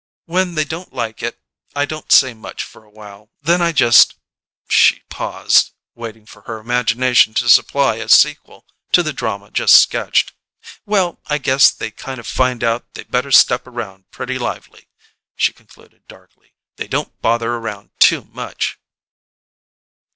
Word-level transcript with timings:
When 0.25 0.55
they 0.55 0.65
don't 0.65 0.91
like 0.91 1.21
it 1.21 1.39
I 1.75 1.85
don't 1.85 2.11
say 2.11 2.33
much 2.33 2.63
for 2.63 2.83
a 2.83 2.89
while, 2.89 3.29
then 3.43 3.61
I 3.61 3.71
just" 3.71 4.15
She 4.67 5.03
paused, 5.11 5.73
waiting 5.93 6.25
for 6.25 6.41
her 6.47 6.57
imagination 6.57 7.35
to 7.35 7.47
supply 7.47 7.97
a 7.97 8.09
sequel 8.09 8.65
to 8.93 9.03
the 9.03 9.13
drama 9.13 9.51
just 9.51 9.75
sketched. 9.75 10.33
"Well, 10.87 11.19
I 11.27 11.37
guess 11.37 11.69
they 11.69 11.91
kind 11.91 12.19
of 12.19 12.25
find 12.25 12.63
out 12.63 12.95
they 12.95 13.03
better 13.03 13.31
step 13.31 13.67
around 13.67 14.09
pretty 14.09 14.39
lively," 14.39 14.87
she 15.35 15.53
concluded 15.53 16.07
darkly. 16.07 16.55
"They 16.77 16.87
don't 16.87 17.21
bother 17.21 17.53
around 17.53 17.91
too 17.99 18.23
much!" 18.23 18.79